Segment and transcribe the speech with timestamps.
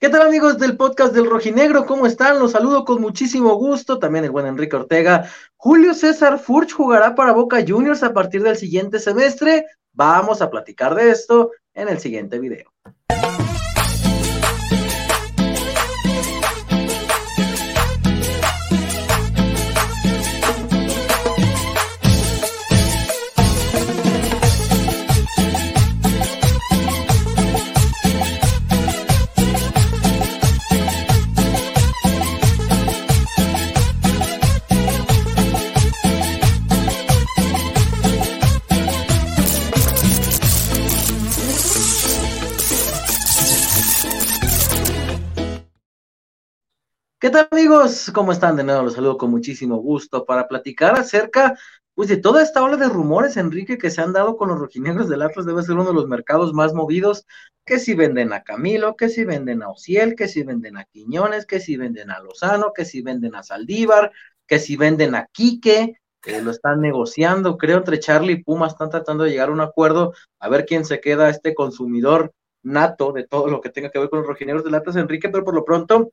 [0.00, 1.84] ¿Qué tal amigos del podcast del Rojinegro?
[1.84, 2.38] ¿Cómo están?
[2.38, 3.98] Los saludo con muchísimo gusto.
[3.98, 5.28] También el buen Enrique Ortega.
[5.58, 9.66] Julio César Furch jugará para Boca Juniors a partir del siguiente semestre.
[9.92, 12.72] Vamos a platicar de esto en el siguiente video.
[47.20, 48.10] ¿Qué tal amigos?
[48.14, 48.56] ¿Cómo están?
[48.56, 51.54] De nuevo los saludo con muchísimo gusto para platicar acerca
[51.94, 55.10] pues, de toda esta ola de rumores, Enrique, que se han dado con los rojinegros
[55.10, 55.44] del Atlas.
[55.44, 57.26] Debe ser uno de los mercados más movidos,
[57.66, 61.44] que si venden a Camilo, que si venden a Ociel, que si venden a Quiñones,
[61.44, 64.12] que si venden a Lozano, que si venden a Saldívar,
[64.46, 68.88] que si venden a Quique, que lo están negociando, creo, entre Charlie y Puma, están
[68.88, 72.32] tratando de llegar a un acuerdo, a ver quién se queda este consumidor
[72.62, 75.44] nato de todo lo que tenga que ver con los rojinegros del Atlas, Enrique, pero
[75.44, 76.12] por lo pronto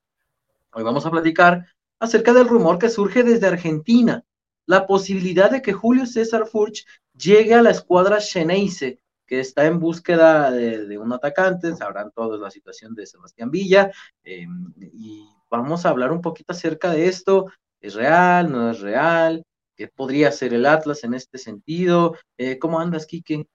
[0.77, 1.65] Hoy vamos a platicar
[1.99, 4.23] acerca del rumor que surge desde Argentina,
[4.67, 9.79] la posibilidad de que Julio César Furch llegue a la escuadra Xeneize, que está en
[9.79, 13.91] búsqueda de, un atacante, sabrán todos la situación de Sebastián Villa,
[14.23, 17.47] em, y vamos a hablar un poquito acerca de esto,
[17.81, 19.43] ¿es real, no es real?
[19.75, 22.15] ¿Qué podría ser el Atlas en este sentido?
[22.37, 23.47] Eh, ¿Cómo andas, Kike?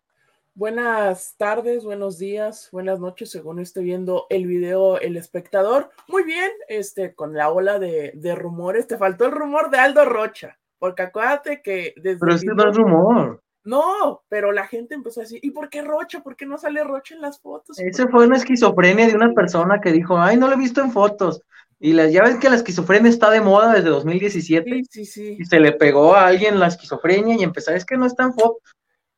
[0.54, 5.88] Buenas tardes, buenos días, buenas noches, según esté viendo el video el espectador.
[6.08, 10.58] Muy bien, este, con la ola de, rumores, te faltó el rumor de Aldo Rocha,
[10.78, 12.18] porque acuérdate que desde...
[12.18, 13.42] Pero este no es rumor.
[13.64, 16.22] No, pero la gente empezó a decir, ¿y por qué Rocha?
[16.22, 17.78] ¿Por qué no sale Rocha en las fotos?
[17.78, 20.90] Ese fue una esquizofrenia de una persona que dijo, ay, no lo he visto en
[20.90, 21.40] fotos.
[21.80, 24.70] Y ya ven que la esquizofrenia está de moda desde 2017.
[24.70, 25.36] Sí, sí, sí.
[25.40, 28.34] Y se le pegó a alguien la esquizofrenia y empezó, es que no está en
[28.34, 28.74] fotos.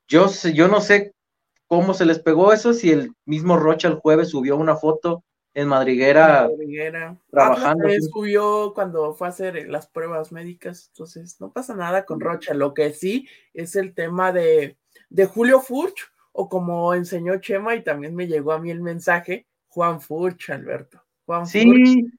[0.06, 1.13] Yo, yo no sé
[1.66, 5.68] cómo se les pegó eso si el mismo Rocha el jueves subió una foto en
[5.68, 7.16] Madriguera, Madriguera.
[7.30, 7.86] trabajando.
[7.86, 12.54] Ah, subió cuando fue a hacer las pruebas médicas, entonces no pasa nada con Rocha.
[12.54, 14.76] Lo que sí es el tema de,
[15.10, 19.46] de Julio Furch, o como enseñó Chema, y también me llegó a mí el mensaje,
[19.68, 21.00] Juan Furch, Alberto.
[21.24, 22.10] Juan sí.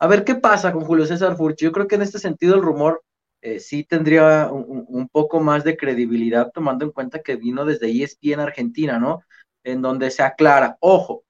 [0.00, 1.58] A ver qué pasa con Julio César Furch.
[1.58, 3.04] Yo creo que en este sentido el rumor
[3.40, 8.40] eh, sí tendría un, poco más de credibilidad tomando en cuenta que vino desde ESPN
[8.40, 9.22] Argentina, ¿no?
[9.64, 11.24] En donde se aclara, ojo,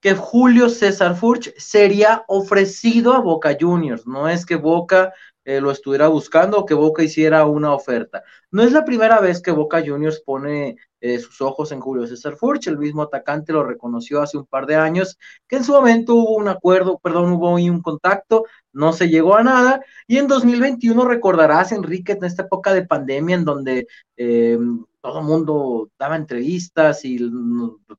[0.00, 5.12] que Julio César Furch sería ofrecido a Boca Juniors, no es que Boca
[5.44, 8.24] eh, lo estuviera buscando o que Boca hiciera una oferta.
[8.50, 12.36] No es la primera vez que Boca Juniors pone eh, sus ojos en Julio César
[12.36, 16.14] Furch, el mismo atacante lo reconoció hace un par de años, que en su momento
[16.16, 18.44] hubo un acuerdo, perdón, hubo un contacto,
[18.76, 23.36] no se llegó a nada, y en 2021 recordarás, Enrique, en esta época de pandemia
[23.36, 24.58] en donde eh,
[25.00, 27.18] todo el mundo daba entrevistas y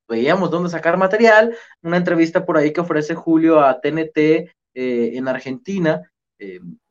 [0.08, 5.28] veíamos dónde sacar material, una entrevista por ahí que ofrece Julio a TNT eh, en
[5.28, 6.02] Argentina,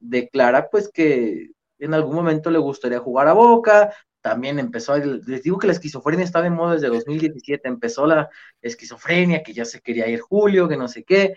[0.00, 3.92] declara pues que en algún momento le gustaría jugar a Boca,
[4.26, 8.28] también empezó, les digo que la esquizofrenia está de moda desde 2017, empezó la
[8.60, 11.36] esquizofrenia, que ya se quería ir Julio, que no sé qué.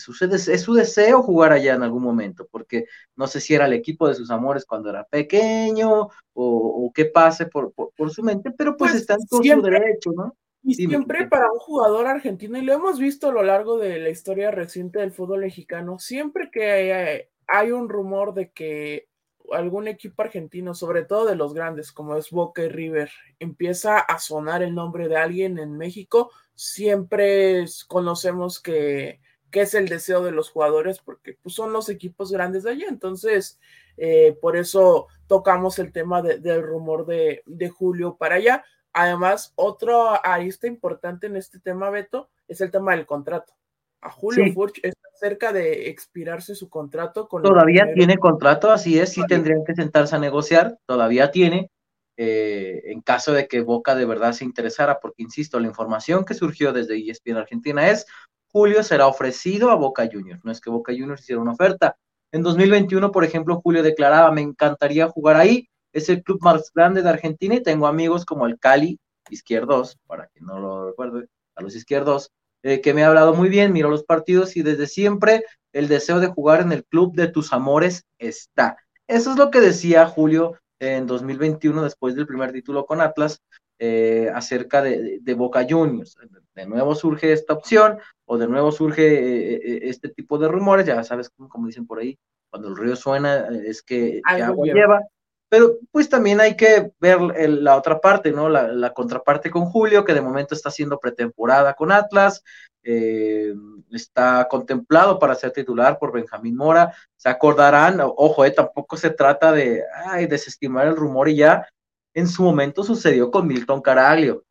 [0.00, 3.72] Sucede, es su deseo jugar allá en algún momento, porque no sé si era el
[3.72, 8.76] equipo de sus amores cuando era pequeño o, qué pase por, por, su mente, pero
[8.76, 10.36] pues, pues está en todo su derecho, ¿no?
[10.62, 14.10] Y siempre para un jugador argentino, y lo hemos visto a lo largo de la
[14.10, 19.08] historia reciente del fútbol mexicano, siempre que hay un rumor de que
[19.52, 24.18] algún equipo argentino, sobre todo de los grandes, como es Boca y River, empieza a
[24.18, 29.20] sonar el nombre de alguien en México, siempre conocemos que,
[29.52, 32.86] es el deseo de los jugadores, porque pues, son los equipos grandes de allá.
[32.88, 33.58] Entonces,
[33.96, 38.64] eh, por eso tocamos el tema del rumor de, de Julio para allá.
[38.92, 43.54] Además, otro arista importante en este tema, Beto, es el tema del contrato
[44.02, 49.12] a Julio Furch está cerca de expirarse su contrato con Todavía tiene contrato, así es,
[49.12, 51.70] sí tendrían que sentarse a negociar, todavía tiene,
[52.16, 56.34] eh, en caso de que Boca de verdad se interesara, porque insisto, la información que
[56.34, 58.06] surgió desde ESPN Argentina es
[58.52, 61.96] Julio será ofrecido a Boca Juniors, no es que Boca Juniors hiciera una oferta.
[62.32, 67.02] En 2021, por ejemplo, Julio declaraba, me encantaría jugar ahí, es el club más grande
[67.02, 68.98] de Argentina y tengo amigos como el Cali
[69.28, 72.30] Izquierdos, para que no lo recuerde, a los Izquierdos,
[72.62, 76.20] eh, que me ha hablado muy bien, miro los partidos y desde siempre el deseo
[76.20, 78.76] de jugar en el club de tus amores está.
[79.08, 83.42] Eso es lo que decía Julio en 2021 después del primer título con Atlas.
[83.82, 86.14] Eh, acerca de, Boca Juniors.
[86.54, 90.84] De nuevo surge esta opción o de nuevo surge eh, eh, este tipo de rumores,
[90.84, 92.18] ya sabes, como, dicen por ahí,
[92.50, 95.00] cuando el río suena es que, agua lleva.
[95.48, 98.50] Pero pues también hay que ver la otra parte, ¿no?
[98.50, 102.44] La, contraparte con Julio, que de momento está haciendo pretemporada con Atlas,
[102.82, 106.94] está contemplado para ser titular por Benjamín Mora.
[107.16, 111.66] Se acordarán, ojo, tampoco se trata de ay, desestimar el rumor y ya,
[112.14, 114.44] en su momento sucedió con Milton Caraglio.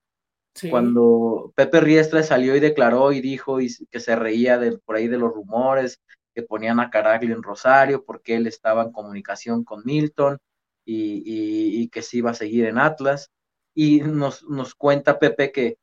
[0.69, 5.07] Cuando Pepe Riestra salió y declaró y dijo y que se reía de, por ahí
[5.07, 6.01] de los rumores
[6.35, 10.37] que ponían a Caraglio en Rosario porque él estaba en comunicación con Milton
[10.85, 13.29] y, que se iba a seguir en Atlas.
[13.73, 15.77] Y nos, nos cuenta Pepe que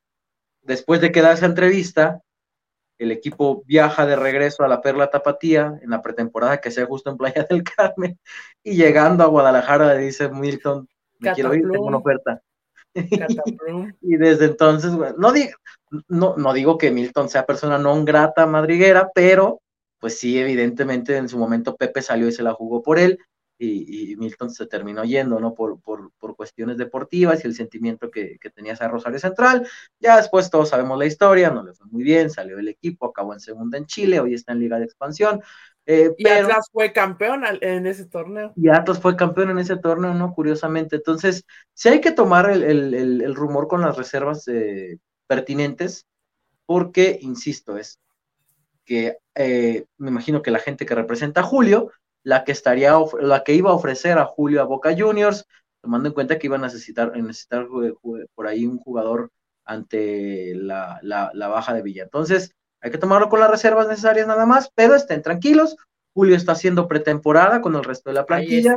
[0.63, 2.21] después de que da esa entrevista,
[2.99, 7.11] el equipo viaja de regreso a la Perla Tapatía en la pretemporada que sea justo
[7.11, 8.19] en Playa del Carmen
[8.63, 12.43] y llegando a Guadalajara le dice Milton, me quiero ir, tengo una oferta.
[14.01, 15.51] y desde entonces, no, digo,
[16.09, 19.61] no, no digo que Milton sea persona no grata madriguera, pero
[19.99, 23.19] pues sí, evidentemente en su momento Pepe salió y se la jugó por él.
[23.59, 25.55] Y, Milton se terminó yendo, ¿no?
[25.55, 29.67] Por, por, por cuestiones deportivas y el sentimiento que, que tenía esa Rosario Central.
[29.99, 33.33] Ya después todos sabemos la historia, no le fue muy bien, salió el equipo, acabó
[33.33, 35.41] en segunda en Chile, hoy está en Liga de Expansión,
[35.89, 38.53] eh, y Atlas fue campeón en ese torneo.
[38.57, 40.35] Y Atlas fue campeón en ese torneo, ¿no?
[40.35, 40.97] Curiosamente.
[40.97, 41.45] Entonces,
[41.75, 44.99] sí hay que tomar el, rumor con las reservas eh,
[45.29, 46.07] pertinentes,
[46.67, 48.01] porque, insisto, es
[48.85, 51.93] que eh, me imagino que la gente que representa a Julio,
[52.25, 55.47] la que estaría, la que iba a ofrecer a Julio a Boca Juniors,
[55.81, 57.69] tomando en cuenta que iba a necesitar, necesitar
[58.35, 59.31] por ahí un jugador
[59.65, 62.03] ante la, la baja de Villa.
[62.03, 65.77] Entonces, hay que tomarlo con las reservas necesarias nada más, pero estén tranquilos.
[66.15, 68.77] Julio está haciendo pretemporada con el resto de la plantilla.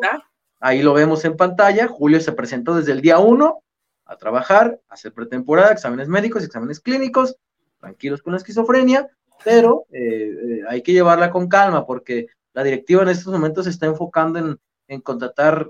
[0.60, 1.88] Ahí, lo vemos en pantalla.
[1.88, 3.64] Julio se presentó desde el día uno
[4.06, 7.38] a trabajar, a hacer pretemporada, exámenes médicos, exámenes clínicos,
[7.80, 9.08] tranquilos con la esquizofrenia,
[9.44, 13.72] pero eh, eh, hay que llevarla con calma porque la directiva en estos momentos se
[13.72, 14.58] está enfocando
[14.88, 15.70] en, contratar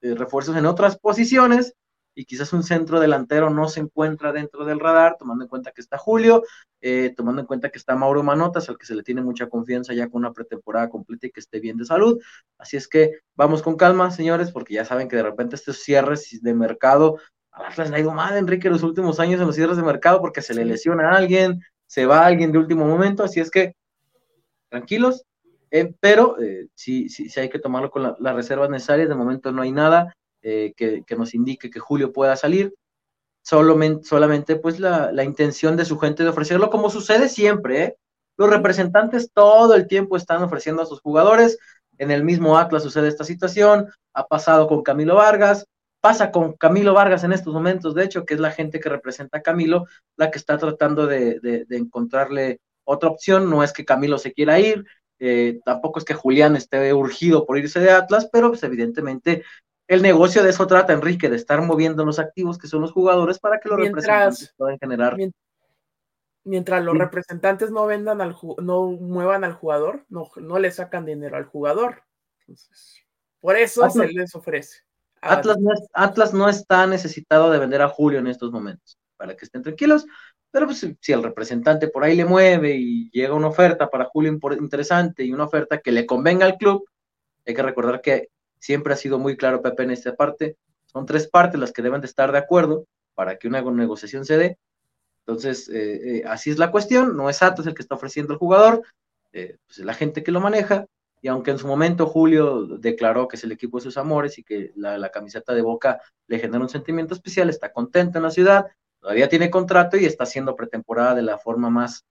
[0.00, 1.74] eh, refuerzos en otras posiciones
[2.18, 5.80] y quizás un centro delantero no se encuentra dentro del radar, tomando en cuenta que
[5.80, 6.42] está Julio,
[6.80, 9.94] eh, tomando en cuenta que está Mauro Manotas, al que se le tiene mucha confianza
[9.94, 12.20] ya con una pretemporada completa y que esté bien de salud.
[12.58, 16.42] Así es que vamos con calma, señores, porque ya saben que de repente estos cierres
[16.42, 17.20] de mercado,
[17.52, 20.20] a Atlas le ha ido mal, Enrique, los últimos años en los cierres de mercado
[20.20, 23.48] porque se le lesiona a alguien, se va a alguien de último momento, así es
[23.48, 23.76] que
[24.70, 25.22] tranquilos,
[25.70, 29.52] eh, pero eh, sí, sí, sí hay que tomarlo con las reservas necesarias, de momento
[29.52, 30.12] no hay nada,
[30.42, 32.74] eh, que, nos indique que Julio pueda salir,
[33.42, 37.96] solamente, solamente pues la, intención de su gente de ofrecerlo, como sucede siempre, ¿eh?
[38.36, 41.58] Los representantes todo el tiempo están ofreciendo a sus jugadores,
[41.98, 45.66] en el mismo Atlas sucede esta situación, ha pasado con Camilo Vargas,
[46.00, 49.38] pasa con Camilo Vargas en estos momentos, de hecho, que es la gente que representa
[49.38, 49.86] a Camilo,
[50.16, 54.84] la que está tratando de, encontrarle otra opción, no es que Camilo se quiera ir,
[55.18, 59.42] eh, tampoco es que Julián esté urgido por irse de Atlas, pero pues evidentemente
[59.88, 63.38] el negocio de eso trata, Enrique, de estar moviendo los activos que son los jugadores
[63.38, 65.16] para que los representantes puedan generar.
[66.44, 71.36] Mientras, los representantes no vendan al no muevan al jugador, no, no le sacan dinero
[71.36, 72.02] al jugador.
[73.40, 74.82] por eso se les ofrece.
[75.20, 79.46] Atlas no, Atlas no está necesitado de vender a Julio en estos momentos, para que
[79.46, 80.06] estén tranquilos.
[80.50, 84.38] Pero pues, si el representante por ahí le mueve y llega una oferta para Julio
[84.58, 86.86] interesante y una oferta que le convenga al club,
[87.46, 88.28] hay que recordar que
[88.60, 90.56] Siempre ha sido muy claro Pepe en esta parte.
[90.86, 94.38] Son tres partes las que deben de estar de acuerdo para que una negociación se
[94.38, 94.58] dé.
[95.28, 97.16] Entonces, eh, eh, así es la cuestión.
[97.16, 98.82] No es Atos el que está ofreciendo el jugador,
[99.32, 100.86] eh, pues es la gente que lo maneja.
[101.20, 104.44] Y aunque en su momento Julio declaró que es el equipo de sus amores y
[104.44, 108.66] que la, camiseta de Boca le genera un sentimiento especial, está contento en la ciudad,
[109.00, 112.06] todavía tiene contrato y está haciendo pretemporada de la forma más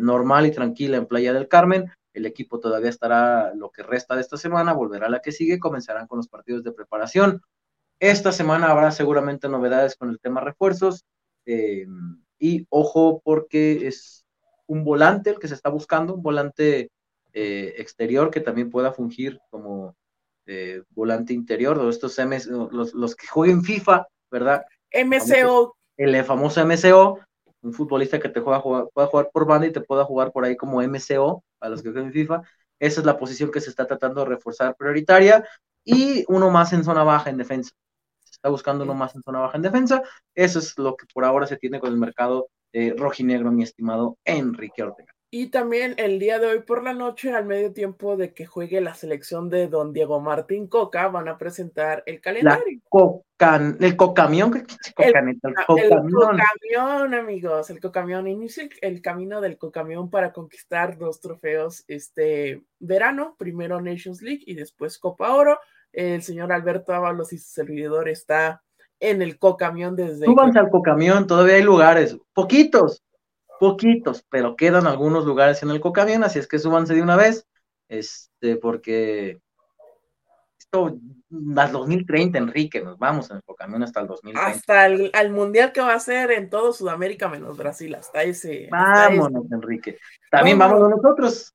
[0.00, 1.92] normal y tranquila en Playa del Carmen.
[2.20, 5.58] El equipo todavía estará lo que resta de esta semana, volverá a la que sigue,
[5.58, 7.40] comenzarán con los partidos de preparación.
[7.98, 11.06] Esta semana habrá seguramente novedades con el tema refuerzos.
[11.46, 11.86] Eh,
[12.38, 14.26] y ojo, porque es
[14.66, 16.90] un volante el que se está buscando, un volante
[17.32, 19.96] eh, exterior que también pueda fungir como
[20.44, 24.62] eh, volante interior, estos los, los que jueguen FIFA, ¿verdad?
[24.92, 25.74] MCO.
[25.96, 27.20] El famoso MCO,
[27.62, 30.56] un futbolista que te juega, pueda jugar por banda y te pueda jugar por ahí
[30.56, 32.42] como MCO, a los que juegan FIFA.
[32.78, 35.44] Esa es la posición que se está tratando de reforzar prioritaria
[35.84, 37.72] y uno más en zona baja en defensa.
[38.24, 40.02] Se está buscando uno más en zona baja en defensa.
[40.34, 44.18] Eso es lo que por ahora se tiene con el mercado eh, rojinegro, mi estimado
[44.24, 45.12] Enrique Ortega.
[45.32, 48.80] Y también el día de hoy por la noche, al medio tiempo de que juegue
[48.80, 52.64] la selección de don Diego Martín Coca, van a presentar el calendario.
[52.66, 54.56] el cocamión, el, cocamión,
[57.14, 58.26] amigos, el cocamión.
[58.26, 64.54] Inicia el, camino del cocamión para conquistar dos trofeos este verano, primero Nations League y
[64.54, 65.60] después Copa Oro.
[65.92, 68.64] El señor Alberto Ábalos y su servidor está
[68.98, 70.26] en el cocamión desde.
[70.26, 73.04] Súbanse al cocamión, todavía hay lugares, poquitos,
[73.60, 77.46] poquitos, pero quedan algunos lugares en el Cocamión, así es que súbanse de una vez,
[77.90, 79.38] este, porque
[80.58, 80.98] esto,
[81.56, 84.50] al 2030, Enrique, nos vamos en el Cocamión hasta el 2030.
[84.50, 88.68] Hasta el al mundial que va a ser en todo Sudamérica menos Brasil, hasta ese.
[88.70, 89.98] Vámonos, Enrique.
[90.30, 91.54] También vámonos nosotros.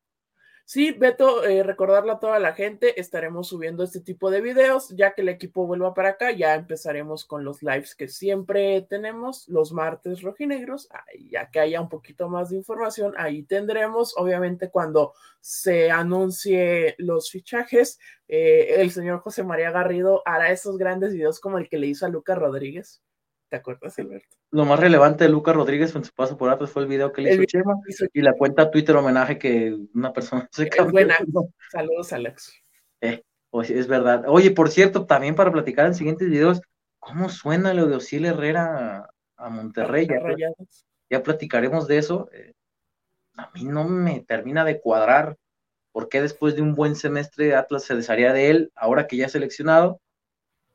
[0.68, 5.14] Sí, Beto, eh, recordarle a toda la gente, estaremos subiendo este tipo de videos, ya
[5.14, 9.74] que el equipo vuelva para acá, ya empezaremos con los lives que siempre tenemos, los
[9.74, 10.90] martes rojinegros,
[11.30, 17.30] ya que haya un poquito más de información, ahí tendremos, obviamente cuando se anuncie los
[17.30, 21.88] fichajes, eh, el señor José María Garrido hará esos grandes videos como el que le
[21.88, 23.04] hizo a Lucas Rodríguez.
[23.50, 24.38] ¿Te acuerdas, Alberto?
[24.52, 27.22] Lo más relevante de Lucas Rodríguez en su paso por Atlas fue el video que
[27.22, 27.76] le hizo Chema
[28.14, 30.94] y la cuenta Twitter homenaje que una persona se cambió.
[30.94, 31.18] Buena.
[31.72, 32.54] Saludos, Alex.
[33.02, 33.22] Eh,
[33.52, 34.26] pues, es verdad.
[34.28, 36.62] Oye, por cierto, también para platicar en siguientes videos,
[37.00, 40.08] ¿cómo suena lo de Osiel Herrera a Monterrey?
[41.10, 42.30] Ya, platicaremos de eso.
[42.34, 42.54] Eh,
[43.38, 45.38] a mí no me termina de cuadrar
[45.92, 49.28] por qué después de un buen semestre Atlas se desharía de él, ahora que ya
[49.28, 50.02] ha seleccionado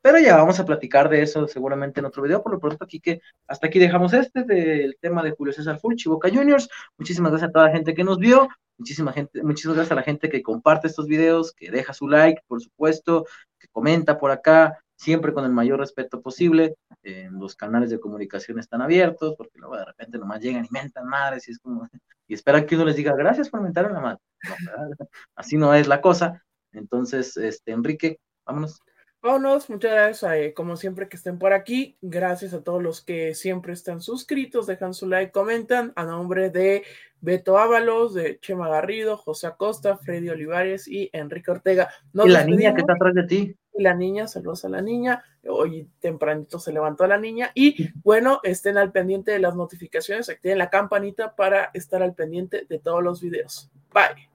[0.02, 2.42] pero ya vamos a platicar de eso seguramente en otro video.
[2.42, 6.08] Por lo pronto, aquí que hasta aquí dejamos este del tema de Julio César Fulci,
[6.08, 6.68] Boca Juniors.
[6.98, 8.48] Muchísimas gracias a toda la gente que nos vio.
[8.78, 12.40] Muchísimas, gente, muchísimas gracias a la gente que comparte estos videos, que deja su like,
[12.46, 13.26] por supuesto,
[13.58, 16.76] que comenta por acá, siempre con el mayor respeto posible.
[17.02, 21.48] los canales de comunicación están abiertos, porque luego de repente nomás llegan y mentan madres
[21.48, 21.88] y es como,
[22.26, 24.20] y esperan que uno les diga gracias por mentar una madre.
[25.36, 26.42] así no es la cosa.
[26.72, 28.80] Entonces, este, Enrique, vámonos.
[29.22, 31.98] Vámonos, muchas gracias, eh, como siempre que estén por aquí.
[32.00, 35.92] Gracias a todos los que siempre están suscritos, dejan su like, comentan.
[35.94, 36.84] A nombre de
[37.20, 41.90] Beto Ábalos, de Chema Garrido, José Acosta, Freddy Olivares y Enrique Ortega.
[42.14, 43.54] y la niña que está atrás de ti.
[43.74, 45.22] Y la niña, saludos a la niña.
[45.46, 47.50] Hoy tempranito se levantó la niña.
[47.54, 52.64] Y bueno, estén al pendiente de las notificaciones, activen la campanita para estar al pendiente
[52.66, 53.70] de todos los videos.
[53.92, 54.30] Bye.